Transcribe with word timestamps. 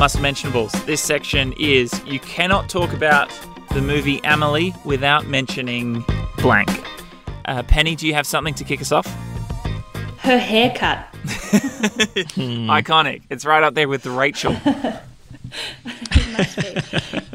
Must 0.00 0.18
mentionables. 0.18 0.72
This 0.86 1.02
section 1.02 1.52
is 1.58 1.92
you 2.06 2.20
cannot 2.20 2.70
talk 2.70 2.94
about 2.94 3.30
the 3.74 3.82
movie 3.82 4.18
Amelie 4.24 4.74
without 4.82 5.26
mentioning 5.26 6.02
blank. 6.38 6.70
Uh, 7.44 7.62
Penny, 7.64 7.94
do 7.94 8.06
you 8.06 8.14
have 8.14 8.26
something 8.26 8.54
to 8.54 8.64
kick 8.64 8.80
us 8.80 8.92
off? 8.92 9.04
Her 10.20 10.38
haircut. 10.38 11.06
Iconic. 12.72 13.20
It's 13.28 13.44
right 13.44 13.62
up 13.62 13.74
there 13.74 13.88
with 13.88 14.02
the 14.02 14.10
Rachel. 14.10 14.56
It 15.84 16.32
must 16.32 16.56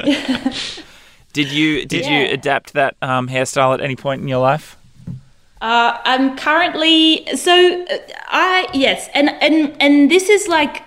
be. 0.02 0.82
Did 1.34 1.52
you 1.52 1.84
did 1.84 2.04
Yeah. 2.04 2.20
you 2.22 2.32
adapt 2.32 2.72
that 2.72 2.96
um, 3.02 3.28
hairstyle 3.28 3.74
at 3.74 3.80
any 3.82 3.94
point 3.94 4.22
in 4.22 4.28
your 4.28 4.40
life? 4.40 4.76
Uh, 5.60 5.98
I'm 6.04 6.34
currently 6.36 7.26
so 7.36 7.84
uh, 7.84 7.96
I 8.28 8.66
yes, 8.72 9.08
and 9.14 9.28
and 9.42 9.76
and 9.80 10.10
this 10.10 10.28
is 10.30 10.48
like 10.48 10.82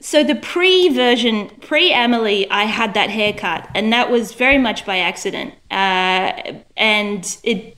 so 0.00 0.22
the 0.22 0.34
pre 0.34 0.88
version 0.88 1.48
pre 1.60 1.92
Amelie 1.92 2.50
I 2.50 2.64
had 2.64 2.94
that 2.94 3.10
haircut, 3.10 3.68
and 3.74 3.92
that 3.92 4.10
was 4.10 4.34
very 4.34 4.58
much 4.58 4.86
by 4.86 4.98
accident, 4.98 5.54
uh, 5.70 6.60
and 6.76 7.38
it 7.42 7.76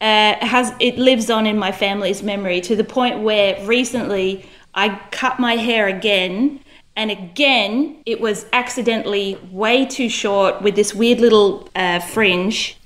uh, 0.00 0.34
has 0.46 0.72
it 0.80 0.98
lives 0.98 1.30
on 1.30 1.46
in 1.46 1.58
my 1.58 1.72
family's 1.72 2.22
memory 2.22 2.60
to 2.62 2.76
the 2.76 2.84
point 2.84 3.20
where 3.20 3.64
recently 3.66 4.48
I 4.74 5.00
cut 5.10 5.38
my 5.38 5.56
hair 5.56 5.88
again. 5.88 6.60
And 6.96 7.10
again, 7.10 8.02
it 8.04 8.20
was 8.20 8.46
accidentally 8.52 9.38
way 9.50 9.86
too 9.86 10.08
short 10.08 10.60
with 10.60 10.74
this 10.74 10.92
weird 10.92 11.20
little 11.20 11.68
uh, 11.74 12.00
fringe 12.00 12.76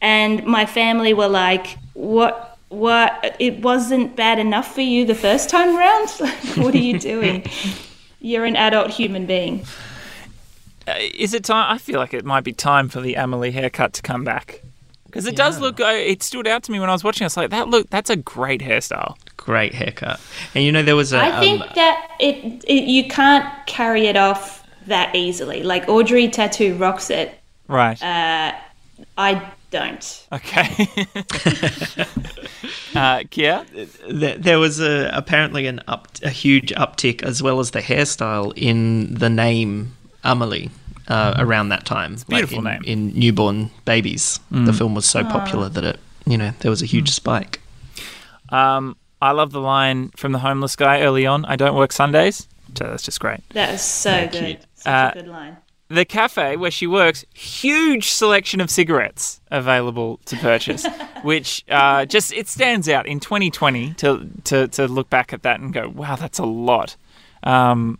and 0.00 0.44
my 0.44 0.66
family 0.66 1.14
were 1.14 1.28
like, 1.28 1.78
"What? 1.94 2.58
What? 2.68 3.36
It 3.38 3.62
wasn't 3.62 4.16
bad 4.16 4.38
enough 4.38 4.74
for 4.74 4.80
you 4.80 5.04
the 5.04 5.14
first 5.14 5.48
time 5.48 5.76
round. 5.76 6.08
What 6.56 6.74
are 6.74 6.78
you 6.78 6.98
doing? 6.98 7.44
You're 8.26 8.44
an 8.44 8.56
adult 8.56 8.90
human 8.90 9.26
being." 9.26 9.64
Uh, 10.88 10.94
is 11.14 11.34
it 11.34 11.44
time? 11.44 11.72
I 11.72 11.78
feel 11.78 11.98
like 11.98 12.14
it 12.14 12.24
might 12.24 12.44
be 12.44 12.52
time 12.52 12.88
for 12.88 13.00
the 13.00 13.14
Amelie 13.14 13.50
haircut 13.50 13.92
to 13.94 14.02
come 14.02 14.24
back 14.24 14.62
because 15.16 15.26
it 15.26 15.36
does 15.36 15.58
look. 15.60 15.80
Uh, 15.80 15.86
it 15.86 16.22
stood 16.22 16.46
out 16.46 16.62
to 16.64 16.72
me 16.72 16.78
when 16.78 16.90
I 16.90 16.92
was 16.92 17.02
watching. 17.02 17.24
I 17.24 17.26
was 17.26 17.36
like, 17.36 17.50
"That 17.50 17.68
look. 17.68 17.88
That's 17.90 18.10
a 18.10 18.16
great 18.16 18.60
hairstyle." 18.60 19.16
Great 19.36 19.74
haircut. 19.74 20.20
And 20.54 20.64
you 20.64 20.72
know 20.72 20.82
there 20.82 20.96
was 20.96 21.12
a 21.12 21.18
I 21.18 21.40
think 21.40 21.62
um, 21.62 21.68
that 21.74 22.10
it, 22.20 22.64
it 22.64 22.84
you 22.84 23.08
can't 23.08 23.48
carry 23.66 24.06
it 24.06 24.16
off 24.16 24.66
that 24.86 25.14
easily. 25.14 25.62
Like 25.62 25.88
Audrey 25.88 26.28
Tautou 26.28 26.78
rocks 26.78 27.10
it. 27.10 27.38
Right. 27.68 28.00
Uh, 28.02 28.52
I 29.16 29.52
don't. 29.78 30.26
okay. 30.32 30.88
uh, 32.94 33.22
Kia. 33.30 33.64
there, 34.08 34.36
there 34.38 34.58
was 34.58 34.80
a 34.80 35.10
apparently 35.12 35.66
an 35.66 35.80
up 35.86 36.08
a 36.22 36.30
huge 36.30 36.72
uptick 36.74 37.22
as 37.22 37.42
well 37.42 37.60
as 37.60 37.70
the 37.72 37.80
hairstyle 37.80 38.52
in 38.56 39.14
the 39.14 39.28
name 39.30 39.96
Amelie 40.24 40.70
uh, 41.08 41.34
around 41.38 41.68
that 41.70 41.84
time. 41.84 42.14
It's 42.14 42.24
beautiful 42.24 42.58
in, 42.58 42.64
name. 42.64 42.82
in 42.84 43.18
newborn 43.18 43.70
babies. 43.84 44.40
The 44.50 44.72
film 44.72 44.94
was 44.94 45.06
so 45.06 45.22
popular 45.24 45.68
that 45.68 45.84
it 45.84 46.00
you 46.26 46.36
know 46.38 46.52
there 46.60 46.70
was 46.70 46.82
a 46.82 46.86
huge 46.86 47.10
spike. 47.10 47.60
Um, 48.48 48.96
I 49.20 49.32
love 49.32 49.50
the 49.52 49.60
line 49.60 50.10
from 50.16 50.32
the 50.32 50.38
homeless 50.40 50.76
guy 50.76 51.00
early 51.02 51.26
on. 51.26 51.44
I 51.44 51.56
don't 51.56 51.74
work 51.74 51.92
Sundays. 51.92 52.48
So 52.76 52.84
that's 52.84 53.02
just 53.02 53.20
great. 53.20 53.40
That 53.50 53.72
is 53.74 53.80
so 53.82 54.28
good. 54.28 54.44
cute. 54.44 54.60
Such 54.74 54.92
Uh, 54.92 55.10
a 55.14 55.18
good 55.18 55.28
line. 55.28 55.56
The 55.88 56.04
cafe 56.04 56.56
where 56.56 56.70
she 56.70 56.86
works, 56.86 57.24
huge 57.32 58.10
selection 58.10 58.60
of 58.60 58.70
cigarettes 58.70 59.40
available 59.50 60.18
to 60.24 60.36
purchase, 60.36 60.86
which 61.22 61.64
uh, 61.70 62.04
just 62.04 62.32
it 62.32 62.48
stands 62.48 62.88
out 62.88 63.06
in 63.06 63.20
2020 63.20 63.94
to, 63.94 64.28
to 64.44 64.68
to 64.68 64.88
look 64.88 65.08
back 65.10 65.32
at 65.32 65.42
that 65.42 65.60
and 65.60 65.72
go, 65.72 65.88
wow, 65.88 66.16
that's 66.16 66.38
a 66.38 66.44
lot. 66.44 66.96
Um, 67.42 67.98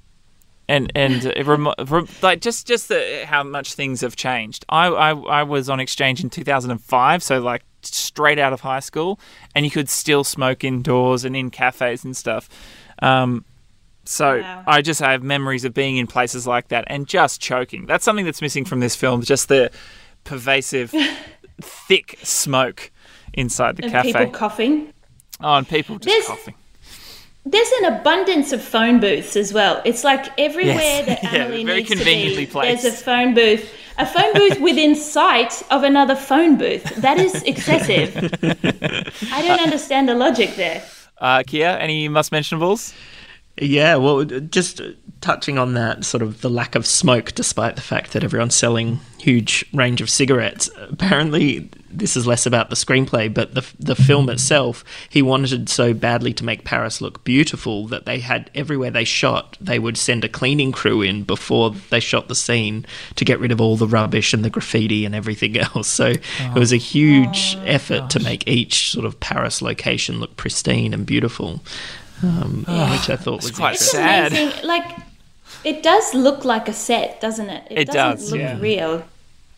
and 0.68 0.90
and 0.96 1.26
it 1.26 1.46
remo- 1.46 1.74
rem- 1.86 2.08
like 2.22 2.40
just 2.40 2.66
just 2.66 2.88
the, 2.88 3.24
how 3.26 3.42
much 3.42 3.74
things 3.74 4.00
have 4.00 4.16
changed. 4.16 4.64
I, 4.68 4.88
I 4.88 5.10
I 5.12 5.42
was 5.44 5.68
on 5.68 5.78
exchange 5.78 6.22
in 6.22 6.30
2005, 6.30 7.22
so 7.22 7.40
like 7.40 7.62
straight 7.82 8.38
out 8.38 8.52
of 8.52 8.62
high 8.62 8.80
school, 8.80 9.20
and 9.54 9.64
you 9.64 9.70
could 9.70 9.88
still 9.88 10.24
smoke 10.24 10.64
indoors 10.64 11.24
and 11.24 11.36
in 11.36 11.50
cafes 11.50 12.04
and 12.04 12.16
stuff. 12.16 12.48
Um, 13.00 13.44
so 14.08 14.40
Wow. 14.40 14.64
I 14.66 14.82
just 14.82 15.00
have 15.00 15.22
memories 15.22 15.64
of 15.64 15.74
being 15.74 15.96
in 15.96 16.06
places 16.06 16.46
like 16.46 16.68
that 16.68 16.84
and 16.88 17.06
just 17.06 17.40
choking. 17.40 17.86
That's 17.86 18.04
something 18.04 18.24
that's 18.24 18.40
missing 18.42 18.64
from 18.64 18.80
this 18.80 18.94
film. 18.96 19.22
Just 19.22 19.48
the 19.48 19.70
pervasive, 20.24 20.92
thick 21.60 22.18
smoke 22.22 22.90
inside 23.34 23.76
the 23.76 23.84
And 23.84 23.92
cafe. 23.92 24.12
people 24.12 24.30
coughing. 24.30 24.92
oh, 25.40 25.54
and 25.54 25.68
people 25.68 25.96
just 25.98 26.06
There's- 26.08 26.26
coughing. 26.26 26.54
There's 27.48 27.70
an 27.82 27.94
abundance 27.94 28.50
of 28.52 28.60
phone 28.60 28.98
booths 28.98 29.36
as 29.36 29.52
well. 29.52 29.80
It's 29.84 30.02
like 30.02 30.26
everywhere 30.36 30.74
Yes. 30.74 31.06
that 31.22 31.24
Emily 31.32 31.62
needs 31.62 31.90
to 31.90 32.04
be. 32.04 32.44
placed. 32.44 32.82
There's 32.82 32.92
a 33.00 33.04
phone 33.04 33.34
booth, 33.34 33.72
a 33.98 34.04
phone 34.04 34.32
booth 34.34 34.58
within 34.60 34.96
sight 34.96 35.62
of 35.70 35.84
another 35.84 36.16
phone 36.16 36.56
booth. 36.58 36.82
That 36.96 37.18
is 37.20 37.44
excessive. 37.44 38.16
I 39.32 39.42
don't 39.46 39.60
understand 39.60 40.08
the 40.08 40.14
logic 40.16 40.56
there. 40.56 40.82
Uh, 41.18 41.44
Kia, 41.46 41.68
any 41.68 42.08
must 42.08 42.32
mentionables? 42.32 42.92
Yeah, 43.58 43.96
well, 43.96 44.24
just 44.24 44.82
touching 45.22 45.56
on 45.56 45.74
that 45.74 46.04
sort 46.04 46.22
of 46.22 46.42
the 46.42 46.50
lack 46.50 46.74
of 46.74 46.86
smoke, 46.86 47.32
despite 47.34 47.74
the 47.74 47.82
fact 47.82 48.12
that 48.12 48.22
everyone's 48.22 48.54
selling 48.54 49.00
huge 49.18 49.64
range 49.72 50.02
of 50.02 50.10
cigarettes. 50.10 50.68
Apparently, 50.76 51.70
this 51.90 52.16
is 52.16 52.26
less 52.26 52.44
about 52.44 52.68
the 52.68 52.76
screenplay, 52.76 53.32
but 53.32 53.54
the 53.54 53.66
the 53.78 53.96
film 53.96 54.28
itself. 54.28 54.84
He 55.08 55.22
wanted 55.22 55.70
so 55.70 55.94
badly 55.94 56.34
to 56.34 56.44
make 56.44 56.64
Paris 56.64 57.00
look 57.00 57.24
beautiful 57.24 57.86
that 57.86 58.04
they 58.04 58.20
had 58.20 58.50
everywhere 58.54 58.90
they 58.90 59.04
shot, 59.04 59.56
they 59.58 59.78
would 59.78 59.96
send 59.96 60.22
a 60.24 60.28
cleaning 60.28 60.70
crew 60.70 61.00
in 61.00 61.22
before 61.22 61.70
they 61.70 62.00
shot 62.00 62.28
the 62.28 62.34
scene 62.34 62.84
to 63.14 63.24
get 63.24 63.40
rid 63.40 63.52
of 63.52 63.60
all 63.60 63.76
the 63.76 63.88
rubbish 63.88 64.34
and 64.34 64.44
the 64.44 64.50
graffiti 64.50 65.06
and 65.06 65.14
everything 65.14 65.56
else. 65.74 65.88
So 65.88 66.08
it 66.08 66.54
was 66.54 66.72
a 66.72 66.76
huge 66.76 67.56
oh, 67.58 67.64
effort 67.64 68.10
to 68.10 68.20
make 68.20 68.46
each 68.46 68.90
sort 68.92 69.06
of 69.06 69.18
Paris 69.18 69.62
location 69.62 70.20
look 70.20 70.36
pristine 70.36 70.92
and 70.92 71.06
beautiful. 71.06 71.62
Um, 72.22 72.58
which 72.60 73.10
I 73.10 73.16
thought 73.16 73.42
was 73.42 73.50
quite 73.50 73.78
sad. 73.78 74.32
amazing. 74.32 74.66
Like, 74.66 74.84
it 75.64 75.82
does 75.82 76.14
look 76.14 76.44
like 76.44 76.68
a 76.68 76.72
set, 76.72 77.20
doesn't 77.20 77.50
it? 77.50 77.66
It 77.70 77.86
doesn't 77.86 77.94
does, 78.18 78.30
look 78.32 78.40
yeah. 78.40 78.58
real. 78.58 79.04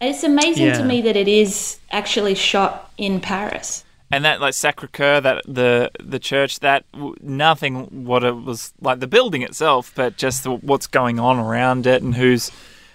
It's 0.00 0.22
amazing 0.24 0.66
Yeah. 0.66 0.78
to 0.78 0.84
me 0.84 1.00
that 1.02 1.16
it 1.16 1.28
is 1.28 1.78
actually 1.90 2.34
shot 2.34 2.90
in 2.96 3.20
Paris. 3.20 3.84
And 4.10 4.24
that 4.24 4.40
like 4.40 4.54
Sacre 4.54 4.86
Coeur, 4.86 5.20
that 5.20 5.42
the 5.46 5.90
the 6.00 6.18
church, 6.18 6.60
that 6.60 6.90
w- 6.92 7.14
nothing 7.20 8.06
what 8.06 8.24
it 8.24 8.32
was 8.34 8.72
like 8.80 9.00
the 9.00 9.06
building 9.06 9.42
itself, 9.42 9.92
but 9.94 10.16
just 10.16 10.44
the, 10.44 10.52
what's 10.52 10.86
going 10.86 11.20
on 11.20 11.38
around 11.38 11.86
it 11.86 12.02
and 12.02 12.14
who's 12.14 12.50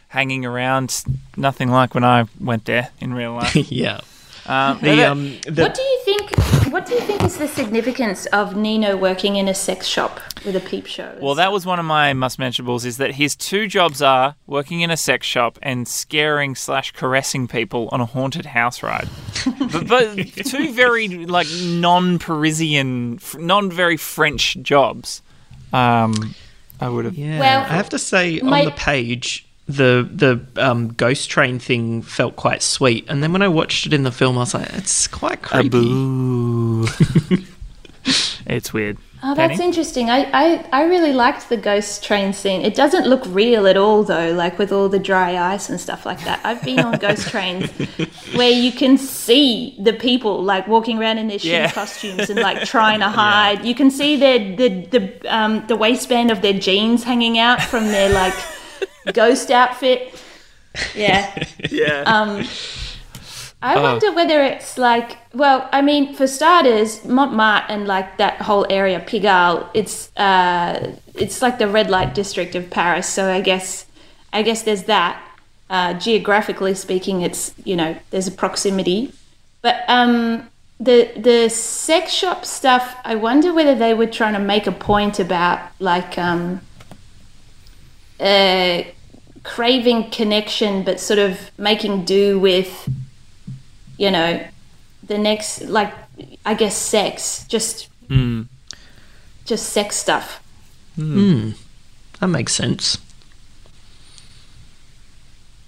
hanging 0.08 0.44
around. 0.44 1.04
Nothing 1.38 1.70
like 1.70 1.94
when 1.94 2.04
I 2.04 2.26
went 2.40 2.66
there 2.66 2.90
in 3.00 3.14
real 3.14 3.34
life. 3.34 3.56
yeah. 3.72 4.02
Um, 4.46 4.80
The, 4.82 5.04
um, 5.04 5.40
the, 5.48 5.64
What 5.64 5.74
do 5.76 5.82
you 5.82 6.00
think? 6.06 6.32
What 6.74 6.86
do 6.88 6.96
you 6.96 7.02
think 7.02 7.24
is 7.24 7.38
the 7.38 7.48
significance 7.48 8.26
of 8.28 8.56
Nino 8.56 8.98
working 8.98 9.36
in 9.36 9.48
a 9.48 9.54
sex 9.54 9.86
shop 9.86 10.20
with 10.44 10.56
a 10.56 10.60
peep 10.60 10.88
show? 10.88 11.16
Well, 11.22 11.36
that 11.36 11.52
was 11.52 11.66
one 11.68 11.78
of 11.80 11.86
my 11.86 12.14
must 12.14 12.40
mentionables. 12.40 12.84
Is 12.84 12.98
that 12.98 13.14
his 13.16 13.36
two 13.36 13.68
jobs 13.68 14.02
are 14.02 14.36
working 14.48 14.82
in 14.82 14.90
a 14.90 14.98
sex 14.98 15.28
shop 15.28 15.60
and 15.62 15.88
scaring 15.88 16.56
slash 16.56 16.92
caressing 16.92 17.48
people 17.48 17.90
on 17.92 18.02
a 18.02 18.06
haunted 18.08 18.48
house 18.48 18.82
ride. 18.82 19.08
but, 19.72 19.88
but 19.88 20.18
two 20.46 20.74
very 20.74 21.08
like 21.26 21.48
non-Parisian, 21.64 23.20
non 23.38 23.72
very 23.72 23.98
French 23.98 24.58
jobs. 24.62 25.22
Um, 25.72 26.36
I 26.80 26.90
would 26.90 27.06
have. 27.06 27.16
yeah. 27.16 27.40
Well, 27.40 27.62
I 27.62 27.68
have 27.68 27.90
to 27.90 28.00
say, 28.00 28.40
my- 28.42 28.60
on 28.60 28.66
the 28.66 28.72
page, 28.72 29.46
the 29.68 30.08
the 30.14 30.62
um, 30.62 30.90
ghost 30.94 31.30
train 31.30 31.58
thing 31.60 32.02
felt 32.02 32.36
quite 32.36 32.62
sweet, 32.62 33.06
and 33.08 33.24
then 33.24 33.32
when 33.34 33.42
I 33.42 33.48
watched 33.48 33.86
it 33.86 33.94
in 33.94 34.04
the 34.04 34.12
film, 34.12 34.38
I 34.38 34.42
was 34.42 34.54
like, 34.54 34.74
it's 34.74 35.08
quite 35.08 35.42
creepy. 35.42 35.70
Boo. 35.70 36.86
it's 38.46 38.74
weird. 38.74 38.98
Oh, 39.26 39.34
that's 39.36 39.54
Penny? 39.54 39.64
interesting. 39.68 40.10
I, 40.10 40.30
I, 40.34 40.66
I 40.74 40.84
really 40.84 41.14
liked 41.14 41.48
the 41.48 41.56
ghost 41.56 42.04
train 42.04 42.34
scene. 42.34 42.62
It 42.62 42.76
doesn't 42.76 43.08
look 43.08 43.24
real 43.28 43.68
at 43.68 43.78
all, 43.78 44.04
though, 44.04 44.34
like 44.34 44.60
with 44.60 44.74
all 44.74 44.90
the 44.90 45.00
dry 45.00 45.38
ice 45.54 45.70
and 45.70 45.80
stuff 45.80 46.06
like 46.06 46.22
that. 46.26 46.42
I've 46.44 46.62
been 46.62 46.82
on 46.82 47.00
ghost 47.00 47.30
trains 47.30 47.70
where 48.36 48.52
you 48.52 48.74
can 48.74 48.98
see 48.98 49.78
the 49.80 49.94
people 49.94 50.44
like 50.44 50.68
walking 50.68 51.00
around 51.00 51.20
in 51.20 51.30
their 51.30 51.38
shitty 51.38 51.52
Yeah. 51.52 51.72
costumes 51.72 52.30
and 52.30 52.38
like 52.42 52.66
trying 52.66 53.00
to 53.00 53.08
hide. 53.24 53.64
You 53.64 53.74
can 53.76 53.90
see 53.92 54.18
their 54.18 54.40
the 54.58 54.68
the 54.88 55.34
um, 55.34 55.66
the 55.68 55.78
waistband 55.78 56.30
of 56.30 56.42
their 56.42 56.60
jeans 56.60 57.06
hanging 57.06 57.40
out 57.40 57.62
from 57.62 57.86
their 57.88 58.10
like 58.10 58.34
ghost 59.12 59.52
outfit. 59.52 60.14
Yeah. 60.96 61.46
Yeah. 61.70 62.04
Um, 62.06 62.46
I 63.62 63.76
Oh. 63.76 63.82
wonder 63.84 64.12
whether 64.12 64.44
it's 64.44 64.78
like, 64.78 65.18
well, 65.34 65.70
I 65.72 65.82
mean, 65.82 66.14
for 66.14 66.28
starters, 66.28 67.06
Montmartre 67.06 67.66
and 67.72 67.88
like 67.88 68.18
that 68.18 68.42
whole 68.42 68.66
area, 68.70 69.00
Pigalle, 69.00 69.68
it's 69.74 70.12
uh, 70.18 70.96
it's 71.16 71.42
like 71.42 71.60
the 71.60 71.68
red 71.68 71.90
light 71.90 72.14
district 72.14 72.56
of 72.56 72.70
Paris. 72.70 73.08
So 73.08 73.32
I 73.32 73.40
guess, 73.42 73.86
I 74.34 74.42
guess 74.44 74.64
there's 74.64 74.84
that. 74.84 75.22
Uh, 75.70 75.94
geographically 75.94 76.74
speaking, 76.76 77.22
it's 77.22 77.54
you 77.64 77.76
know 77.78 77.96
there's 78.12 78.28
a 78.28 78.32
proximity, 78.32 79.14
but 79.62 79.84
um, 79.88 80.50
the 80.80 81.10
the 81.16 81.50
sex 81.50 82.12
shop 82.12 82.44
stuff. 82.46 82.98
I 83.06 83.16
wonder 83.16 83.54
whether 83.54 83.76
they 83.76 83.94
were 83.94 84.08
trying 84.08 84.34
to 84.34 84.40
make 84.40 84.68
a 84.68 84.72
point 84.74 85.20
about 85.20 85.60
like 85.80 86.18
um, 86.18 86.60
uh, 88.24 88.84
craving 89.44 90.10
connection, 90.10 90.84
but 90.84 91.00
sort 91.00 91.20
of 91.20 91.52
making 91.58 92.06
do 92.06 92.40
with, 92.40 92.90
you 93.98 94.10
know, 94.10 94.42
the 95.06 95.18
next, 95.18 95.64
like, 95.64 95.94
I 96.46 96.54
guess, 96.54 96.76
sex, 96.76 97.46
just, 97.48 97.90
just 99.46 99.70
sex 99.70 99.96
stuff. 99.98 100.42
That 102.20 102.28
makes 102.28 102.54
sense. 102.54 102.98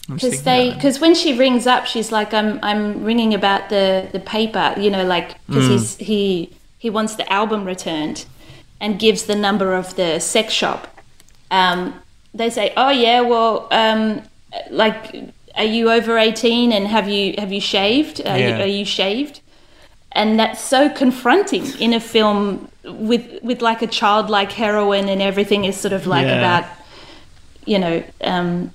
Because 0.08 0.44
they, 0.44 0.72
because 0.72 1.00
when 1.00 1.16
she 1.16 1.34
rings 1.38 1.66
up, 1.66 1.88
she's 1.88 2.12
like, 2.12 2.32
"I'm, 2.32 2.60
I'm 2.62 3.04
ringing 3.04 3.34
about 3.34 3.70
the 3.70 4.08
the 4.12 4.20
paper," 4.20 4.76
you 4.78 4.92
know, 4.92 5.04
like 5.04 5.44
because 5.48 5.68
he's 5.68 5.96
he 5.98 6.50
he 6.78 6.92
wants 6.92 7.16
the 7.16 7.26
album 7.34 7.66
returned, 7.66 8.26
and 8.80 9.00
gives 9.00 9.24
the 9.26 9.36
number 9.36 9.74
of 9.74 9.96
the 9.96 10.20
sex 10.20 10.54
shop. 10.54 10.88
Um, 11.50 12.00
they 12.36 12.50
say, 12.50 12.74
"Oh 12.78 12.90
yeah, 12.90 13.22
well, 13.22 13.68
um, 13.72 14.22
like, 14.70 15.16
are 15.56 15.64
you 15.64 15.90
over 15.90 16.18
eighteen 16.18 16.72
and 16.72 16.88
have 16.88 17.08
you 17.10 17.36
have 17.38 17.52
you 17.52 17.62
shaved? 17.62 18.22
Are, 18.26 18.38
Yeah. 18.38 18.58
you, 18.58 18.64
are 18.64 18.68
you 18.80 18.86
shaved?" 18.86 19.42
And 20.12 20.40
that's 20.40 20.62
so 20.62 20.88
confronting 20.90 21.66
in 21.80 21.94
a 21.94 22.00
film 22.00 22.70
with 22.84 23.26
with 23.44 23.62
like 23.62 23.82
a 23.82 23.88
childlike 23.88 24.52
heroine 24.52 25.10
and 25.10 25.22
everything 25.22 25.66
is 25.66 25.76
sort 25.76 25.94
of 25.94 26.08
like 26.08 26.26
Yeah. 26.28 26.38
about, 26.38 26.66
you 27.66 27.80
know, 27.80 28.04
um, 28.22 28.72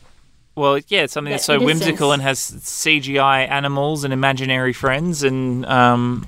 Well, 0.57 0.79
yeah, 0.89 1.03
it's 1.05 1.15
something 1.15 1.31
that 1.31 1.37
that's 1.37 1.45
so 1.47 1.59
whimsical 1.61 2.13
and 2.13 2.21
has 2.23 2.39
CGI 2.39 3.49
animals 3.49 4.05
and 4.05 4.13
imaginary 4.13 4.75
friends 4.75 5.23
and 5.23 5.65
um, 5.67 6.27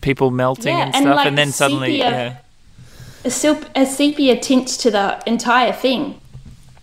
people 0.00 0.30
melting 0.30 0.76
Yeah, 0.76 0.84
and 0.86 0.94
and, 0.94 1.02
stuff, 1.04 1.16
like, 1.16 1.26
and 1.26 1.36
then 1.38 1.50
suddenly, 1.52 1.98
sepia- 1.98 2.38
yeah, 3.24 3.30
a 3.74 3.86
sepia 3.86 4.36
tint 4.38 4.68
to 4.68 4.90
the 4.90 5.20
entire 5.26 5.72
thing, 5.72 6.20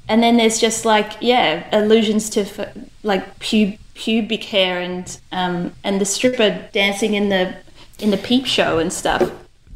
and 0.07 0.21
then 0.21 0.37
there's 0.37 0.59
just 0.59 0.85
like 0.85 1.13
yeah 1.21 1.67
allusions 1.71 2.29
to 2.31 2.41
f- 2.41 2.77
like 3.03 3.39
pub- 3.39 3.77
pubic 3.93 4.43
hair 4.45 4.79
and 4.79 5.19
um, 5.31 5.73
and 5.83 6.01
the 6.01 6.05
stripper 6.05 6.67
dancing 6.71 7.13
in 7.13 7.29
the 7.29 7.55
in 7.99 8.11
the 8.11 8.17
peep 8.17 8.45
show 8.45 8.79
and 8.79 8.91
stuff. 8.91 9.31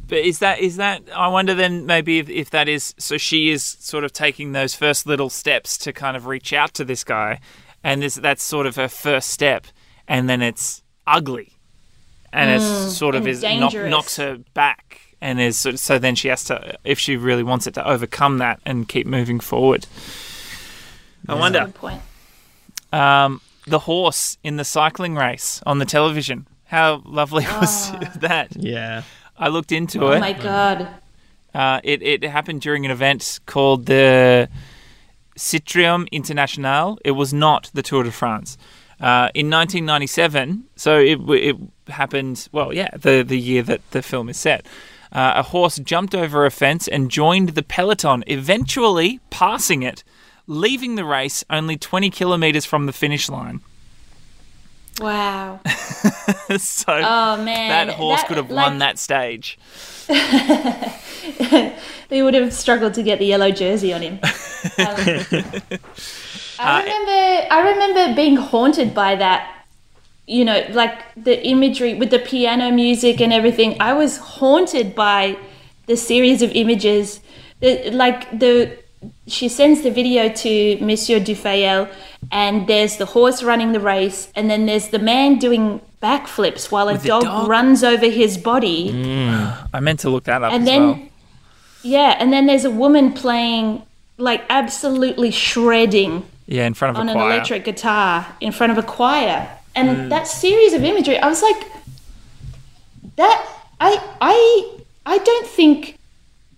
But 0.08 0.18
is 0.18 0.38
that 0.38 0.60
is 0.60 0.76
that? 0.76 1.02
I 1.14 1.28
wonder 1.28 1.54
then 1.54 1.86
maybe 1.86 2.18
if, 2.18 2.28
if 2.30 2.50
that 2.50 2.68
is 2.68 2.94
so 2.98 3.18
she 3.18 3.50
is 3.50 3.62
sort 3.62 4.04
of 4.04 4.12
taking 4.12 4.52
those 4.52 4.74
first 4.74 5.06
little 5.06 5.30
steps 5.30 5.76
to 5.78 5.92
kind 5.92 6.16
of 6.16 6.26
reach 6.26 6.52
out 6.52 6.74
to 6.74 6.84
this 6.84 7.04
guy, 7.04 7.40
and 7.84 8.02
this 8.02 8.14
that's 8.14 8.42
sort 8.42 8.66
of 8.66 8.76
her 8.76 8.88
first 8.88 9.30
step, 9.30 9.66
and 10.06 10.28
then 10.28 10.40
it's 10.40 10.82
ugly, 11.06 11.52
and 12.32 12.50
it's 12.50 12.96
sort 12.96 13.14
of 13.14 13.28
is 13.28 13.42
knock, 13.42 13.74
knocks 13.74 14.16
her 14.16 14.38
back, 14.54 15.07
and 15.20 15.40
is 15.40 15.58
sort 15.58 15.74
of, 15.74 15.80
so 15.80 15.98
then 15.98 16.14
she 16.14 16.28
has 16.28 16.44
to 16.44 16.76
if 16.84 16.98
she 16.98 17.16
really 17.16 17.42
wants 17.42 17.66
it 17.66 17.74
to 17.74 17.86
overcome 17.88 18.38
that 18.38 18.60
and 18.64 18.88
keep 18.88 19.06
moving 19.06 19.40
forward. 19.40 19.86
I 21.28 21.34
wonder 21.34 21.64
Good 21.66 21.74
point. 21.74 22.02
um, 22.92 23.40
the 23.66 23.80
horse 23.80 24.38
in 24.42 24.56
the 24.56 24.64
cycling 24.64 25.14
race 25.14 25.60
on 25.66 25.78
the 25.78 25.84
television. 25.84 26.46
How 26.66 27.02
lovely 27.04 27.44
was 27.60 27.90
that? 28.16 28.56
Yeah. 28.56 29.02
I 29.36 29.48
looked 29.48 29.72
into 29.72 30.04
Oh 30.04 30.12
it. 30.12 30.16
Oh 30.16 30.20
my 30.20 30.32
god. 30.32 30.88
Uh, 31.54 31.80
it, 31.82 32.02
it 32.02 32.22
happened 32.24 32.60
during 32.60 32.84
an 32.84 32.90
event 32.90 33.40
called 33.46 33.86
the 33.86 34.48
Critérium 35.36 36.10
International. 36.12 36.98
It 37.04 37.12
was 37.12 37.32
not 37.32 37.70
the 37.74 37.82
Tour 37.82 38.04
de 38.04 38.10
France. 38.12 38.56
Uh, 39.00 39.30
in 39.34 39.48
1997, 39.48 40.64
so 40.76 40.98
it, 40.98 41.18
it 41.30 41.56
happened, 41.88 42.48
well, 42.52 42.72
yeah, 42.72 42.88
the, 42.96 43.22
the 43.22 43.38
year 43.38 43.62
that 43.62 43.80
the 43.92 44.02
film 44.02 44.28
is 44.28 44.36
set. 44.36 44.66
Uh, 45.12 45.32
a 45.36 45.42
horse 45.42 45.78
jumped 45.78 46.14
over 46.14 46.44
a 46.44 46.50
fence 46.50 46.86
and 46.88 47.10
joined 47.10 47.50
the 47.50 47.62
peloton, 47.62 48.22
eventually 48.26 49.20
passing 49.30 49.82
it, 49.82 50.04
leaving 50.46 50.96
the 50.96 51.04
race 51.04 51.44
only 51.48 51.76
20 51.76 52.10
kilometres 52.10 52.64
from 52.66 52.86
the 52.86 52.92
finish 52.92 53.28
line. 53.28 53.60
Wow. 55.00 55.60
so 56.58 56.92
Oh 56.92 57.36
man. 57.42 57.86
that 57.86 57.94
horse 57.94 58.22
could 58.24 58.36
have 58.36 58.50
won 58.50 58.78
that 58.78 58.98
stage. 58.98 59.58
They 62.08 62.22
would 62.22 62.34
have 62.34 62.52
struggled 62.52 62.94
to 62.94 63.02
get 63.02 63.18
the 63.18 63.26
yellow 63.26 63.50
jersey 63.50 63.92
on 63.92 64.02
him. 64.02 64.20
Um, 66.60 66.66
I 66.66 66.82
remember. 66.82 67.54
I 67.54 67.70
remember 67.70 68.16
being 68.16 68.34
haunted 68.34 68.92
by 68.92 69.14
that. 69.14 69.57
You 70.36 70.44
know, 70.44 70.58
like 70.82 70.96
the 71.16 71.36
imagery 71.54 71.94
with 71.94 72.10
the 72.10 72.18
piano 72.18 72.70
music 72.70 73.20
and 73.24 73.32
everything. 73.32 73.70
I 73.80 73.92
was 73.94 74.18
haunted 74.18 74.94
by 74.94 75.38
the 75.86 75.96
series 75.96 76.42
of 76.42 76.50
images. 76.52 77.20
The, 77.60 77.90
like 77.92 78.20
the, 78.38 78.76
she 79.26 79.48
sends 79.48 79.80
the 79.82 79.90
video 79.90 80.28
to 80.28 80.76
Monsieur 80.88 81.18
Dufayel, 81.18 81.88
and 82.30 82.66
there's 82.66 82.98
the 82.98 83.06
horse 83.06 83.42
running 83.42 83.72
the 83.72 83.80
race, 83.80 84.30
and 84.36 84.50
then 84.50 84.66
there's 84.66 84.88
the 84.88 84.98
man 84.98 85.38
doing 85.38 85.80
backflips 86.02 86.70
while 86.70 86.88
a 86.88 86.92
With 86.92 87.02
the 87.02 87.08
dog, 87.08 87.22
dog? 87.22 87.48
runs 87.48 87.82
over 87.82 88.06
his 88.06 88.36
body. 88.36 88.92
Mm. 88.92 89.68
I 89.72 89.80
meant 89.80 90.00
to 90.00 90.10
look 90.10 90.24
that 90.24 90.42
up 90.44 90.52
and 90.52 90.64
then 90.66 90.82
well. 90.86 91.02
yeah 91.82 92.16
and 92.20 92.32
then 92.32 92.46
there's 92.46 92.64
a 92.64 92.70
woman 92.70 93.12
playing 93.12 93.82
like 94.16 94.42
absolutely 94.48 95.32
shredding 95.32 96.24
Yeah, 96.46 96.66
in 96.66 96.74
front 96.74 96.96
of 96.96 97.00
on 97.00 97.08
a 97.08 97.12
an 97.12 97.18
electric 97.18 97.64
guitar 97.64 98.26
in 98.40 98.52
front 98.52 98.70
of 98.70 98.78
a 98.78 98.82
choir 98.84 99.48
and 99.78 99.88
Mm. 99.96 100.08
that 100.10 100.26
series 100.26 100.72
of 100.78 100.82
imagery 100.84 101.18
i 101.18 101.28
was 101.28 101.42
like 101.48 101.60
that 103.16 103.38
i 103.80 103.92
i 104.20 104.36
i 105.14 105.18
don't 105.18 105.46
think 105.46 105.96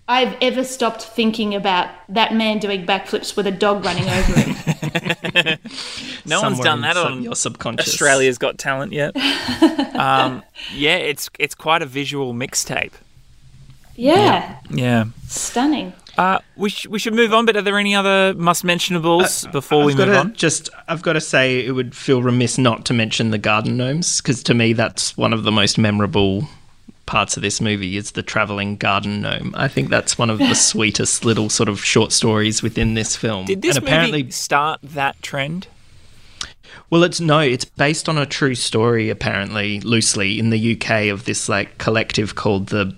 i've 0.09 0.35
ever 0.41 0.65
stopped 0.65 1.03
thinking 1.03 1.55
about 1.55 1.89
that 2.09 2.35
man 2.35 2.59
doing 2.59 2.85
backflips 2.87 3.37
with 3.37 3.47
a 3.47 3.51
dog 3.65 3.85
running 3.85 4.09
over 4.09 4.33
him 4.41 4.57
No 6.27 6.43
one's 6.43 6.61
done 6.61 6.81
that 6.83 6.97
on 6.97 7.23
your 7.23 7.35
subconscious. 7.35 7.89
Australia's 7.89 8.37
Got 8.39 8.59
Talent 8.59 8.93
yet. 8.93 9.17
um, 9.97 10.43
yeah, 10.75 10.97
it's 10.97 11.31
it's 11.39 11.55
quite 11.55 11.83
a 11.83 11.87
visual 11.87 12.35
mixtape. 12.35 12.93
yeah, 13.97 14.57
Yeah. 14.71 15.05
stunning 15.29 15.93
Uh, 16.19 16.39
we 16.57 16.71
sh- 16.71 16.87
we 16.87 16.99
should 16.99 17.15
move 17.15 17.33
on. 17.33 17.47
But 17.47 17.57
are 17.57 17.63
there 17.63 17.79
any 17.79 17.95
other 17.95 18.35
must 18.35 18.65
mentionables 18.65 19.51
before 19.53 19.85
we 19.85 19.93
I've 19.93 19.99
move 19.99 20.07
gotta 20.09 20.19
on? 20.19 20.35
Just, 20.35 20.69
I've 20.89 21.03
got 21.03 21.15
to 21.15 21.21
say, 21.21 21.65
it 21.65 21.73
would 21.73 21.95
feel 21.95 22.23
remiss 22.23 22.59
not 22.59 22.85
to 22.87 22.95
mention 22.95 23.31
the 23.31 23.39
garden 23.39 23.77
gnomes 23.77 24.21
because 24.21 24.43
to 24.45 24.55
me, 24.55 24.73
that's 24.73 25.17
one 25.17 25.33
of 25.33 25.45
the 25.45 25.53
most 25.53 25.79
memorable 25.79 26.49
parts 27.07 27.37
of 27.37 27.43
this 27.43 27.61
movie 27.61 27.97
is 27.97 28.13
the 28.13 28.23
traveling 28.23 28.77
garden 28.77 29.21
gnome. 29.21 29.53
I 29.57 29.67
think 29.67 29.89
that's 29.89 30.17
one 30.17 30.31
of 30.31 30.39
the 30.39 30.55
sweetest 30.55 31.25
little 31.25 31.49
sort 31.49 31.69
of 31.69 31.85
short 31.85 32.13
stories 32.13 32.63
within 32.63 32.95
this 32.95 33.17
film. 33.17 33.47
Did 33.47 33.63
this 33.63 33.77
and 33.77 33.85
apparently, 33.85 34.23
movie 34.23 34.31
start 34.31 34.81
that 34.83 35.21
trend? 35.23 35.67
well, 36.89 37.03
it's 37.03 37.21
no, 37.21 37.41
it's 37.41 37.65
based 37.65 38.09
on 38.09 38.17
a 38.19 38.27
true 38.27 38.55
story. 38.55 39.11
Apparently, 39.11 39.81
loosely 39.81 40.39
in 40.39 40.51
the 40.51 40.77
UK 40.77 41.09
of 41.09 41.25
this 41.25 41.49
like 41.49 41.79
collective 41.79 42.35
called 42.35 42.69
the. 42.69 42.97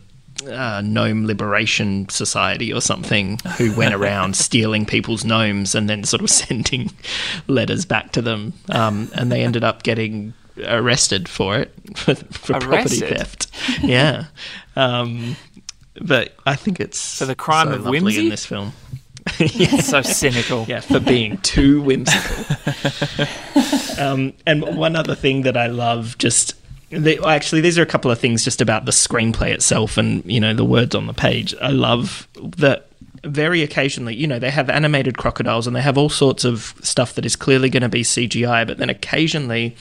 Uh, 0.49 0.81
gnome 0.85 1.27
Liberation 1.27 2.09
Society 2.09 2.73
or 2.73 2.81
something, 2.81 3.39
who 3.59 3.75
went 3.77 3.95
around 3.95 4.35
stealing 4.47 4.85
people's 4.87 5.25
gnomes 5.25 5.75
and 5.75 5.89
then 5.89 6.05
sort 6.05 6.23
of 6.23 6.31
sending 6.43 6.91
letters 7.47 7.85
back 7.85 8.13
to 8.13 8.23
them, 8.23 8.53
um, 8.71 9.11
and 9.15 9.31
they 9.31 9.43
ended 9.43 9.63
up 9.65 9.83
getting 9.83 10.35
arrested 10.67 11.29
for 11.29 11.59
it 11.59 11.73
for, 11.97 12.15
for 12.15 12.59
property 12.61 13.01
theft. 13.01 13.49
Yeah, 13.83 14.27
um, 14.77 15.37
but 16.01 16.35
I 16.47 16.57
think 16.57 16.81
it's 16.81 17.19
For 17.19 17.27
the 17.27 17.35
crime 17.35 17.69
so 17.69 17.75
of 17.75 17.87
whimsy? 17.87 18.25
in 18.25 18.29
this 18.29 18.47
film. 18.47 18.73
So 19.81 20.03
cynical. 20.03 20.65
Yeah, 20.69 20.81
for 20.81 20.99
being 20.99 21.39
too 21.39 21.81
whimsical. 21.83 22.57
um, 23.99 24.33
and 24.47 24.77
one 24.77 24.97
other 24.97 25.15
thing 25.15 25.43
that 25.43 25.57
I 25.57 25.69
love, 25.69 26.19
just 26.19 26.55
actually, 26.93 27.61
these 27.61 27.79
are 27.79 27.83
a 27.83 27.87
couple 27.87 28.11
of 28.11 28.19
things 28.19 28.45
just 28.45 28.61
about 28.61 28.85
the 28.85 28.93
screenplay 28.93 29.53
itself, 29.53 29.97
and 29.97 30.25
you 30.25 30.41
know 30.41 30.55
the 30.55 30.65
words 30.65 30.95
on 30.95 31.07
the 31.07 31.15
page. 31.15 31.55
I 31.61 31.71
love 31.71 32.29
that 32.35 32.89
very 33.25 33.63
occasionally, 33.63 34.17
you 34.17 34.27
know, 34.27 34.39
they 34.39 34.51
have 34.51 34.69
animated 34.69 35.17
crocodiles 35.17 35.67
and 35.67 35.77
they 35.77 35.81
have 35.81 35.97
all 35.97 36.09
sorts 36.09 36.45
of 36.45 36.75
stuff 36.83 37.15
that 37.15 37.25
is 37.25 37.37
clearly 37.37 37.71
going 37.71 37.83
to 37.83 37.89
be 37.89 38.03
CGI, 38.03 38.67
but 38.67 38.79
then 38.79 38.91
occasionally 38.91 39.77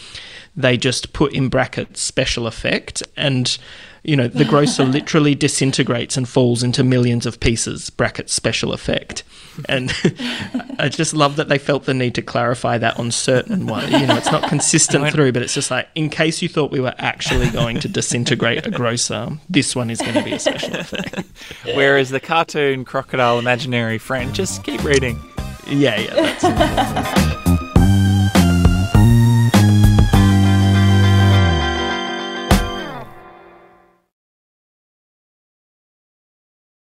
they 0.55 0.77
just 0.77 1.13
put 1.13 1.34
in 1.34 1.50
brackets 1.50 2.01
special 2.01 2.48
effect 2.48 3.03
and 3.15 3.58
you 4.03 4.15
know 4.15 4.27
the 4.27 4.46
grocer 4.46 4.84
literally 4.86 5.36
disintegrates 5.36 6.17
and 6.17 6.27
falls 6.27 6.63
into 6.63 6.84
millions 6.84 7.25
of 7.25 7.39
pieces 7.39 7.89
brackets 7.89 8.34
special 8.34 8.74
effect. 8.74 9.24
And 9.67 9.93
i 10.79 10.88
just 10.89 11.13
love 11.13 11.36
that 11.36 11.50
they 11.50 11.58
felt 11.58 11.84
the 11.84 11.93
need 11.93 12.15
to 12.15 12.22
clarify 12.22 12.77
that 12.77 12.98
on 12.98 13.12
certain 13.12 13.67
one 13.67 13.91
you 13.91 14.08
know 14.08 14.15
it's 14.15 14.31
not 14.31 14.48
consistent 14.48 15.10
through 15.13 15.34
but 15.34 15.41
it's 15.41 15.53
just 15.53 15.70
like 15.70 15.89
in 15.93 16.10
case 16.10 16.41
you 16.41 16.48
thought 16.48 16.72
we 16.72 16.79
were 16.79 16.96
actually 16.98 17.50
going 17.50 17.79
to 17.81 17.89
disintegrate 17.89 18.65
a 18.65 18.72
grocer 18.72 19.29
this 19.50 19.75
one 19.75 19.89
is 19.89 20.00
going 20.00 20.13
to 20.13 20.24
be 20.24 20.31
a 20.31 20.39
special 20.39 20.75
effect. 20.75 21.25
Whereas 21.65 22.10
the 22.10 22.20
cartoon 22.20 22.86
crocodile 22.86 23.39
imaginary 23.39 23.98
friend, 23.98 24.34
just 24.34 24.63
keep 24.63 24.84
reading. 24.84 25.20
yeah 25.67 26.00
yeah 26.00 26.13
that's 26.15 27.50